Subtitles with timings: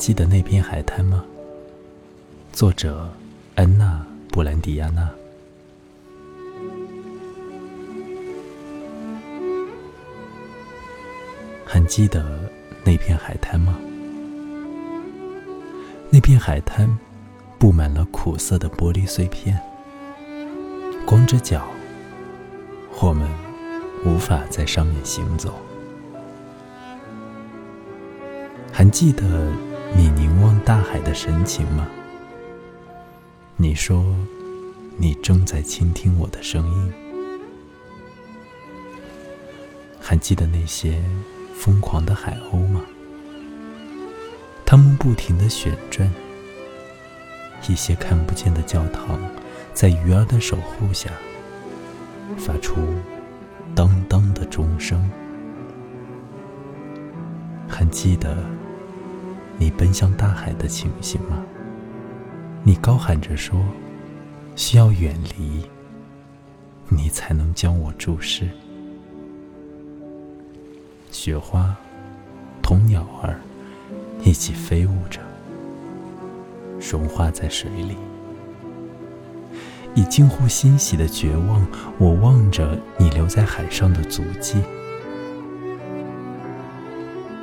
[0.00, 1.22] 记得那片海滩吗？
[2.54, 3.06] 作者
[3.54, 5.10] 安娜·布兰迪亚娜。
[11.66, 12.50] 还记得
[12.82, 13.78] 那片海滩吗？
[16.08, 16.88] 那片海滩
[17.58, 19.60] 布满了苦涩的玻璃碎片，
[21.04, 21.68] 光着脚，
[23.02, 23.28] 我们
[24.06, 25.54] 无法在上面行走。
[28.72, 29.52] 还记得
[29.94, 31.86] 你凝望大海的神情吗？
[33.56, 34.04] 你说，
[34.96, 36.92] 你正在倾听我的声音。
[40.00, 41.02] 还记得那些
[41.54, 42.80] 疯狂的海鸥吗？
[44.64, 46.10] 它们不停地旋转。
[47.68, 49.18] 一些看不见的教堂，
[49.74, 51.10] 在鱼儿的守护下，
[52.38, 52.76] 发出
[53.74, 55.08] 当当的钟声。
[57.68, 58.36] 还记得
[59.60, 61.44] 你奔向大海的情形吗？
[62.62, 63.62] 你高喊着说
[64.56, 65.68] ：“需要远离，
[66.88, 68.48] 你才能将我注视。”
[71.12, 71.76] 雪花
[72.62, 73.38] 同鸟儿
[74.24, 75.20] 一起飞舞着，
[76.80, 77.96] 融化在水里。
[79.94, 81.66] 以近乎欣喜的绝望，
[81.98, 84.62] 我望着你留在海上的足迹。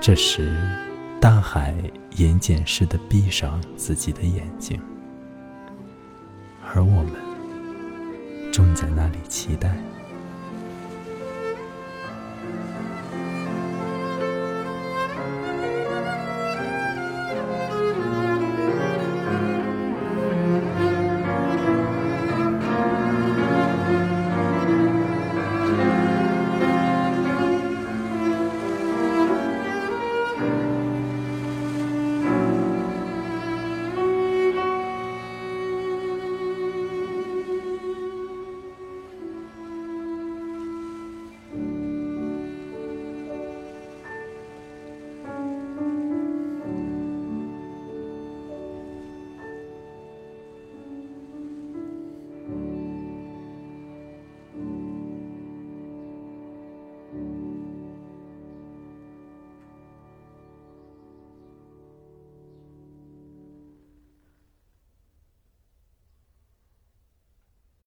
[0.00, 0.56] 这时，
[1.20, 1.74] 大海
[2.16, 4.80] 眼睑似的闭上自己的眼睛。
[6.62, 7.12] 而我们
[8.52, 9.76] 正在那里期待。